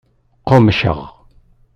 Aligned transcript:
Qqummceɣ. 0.41 0.99